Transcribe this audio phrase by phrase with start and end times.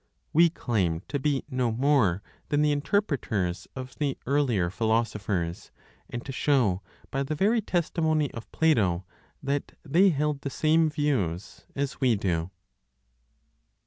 [0.33, 5.69] We claim to be no more than the interpreters of the earlier philosophers,
[6.09, 6.81] and to show
[7.11, 9.05] by the very testimony of Plato
[9.43, 12.49] that they held the same views as we do.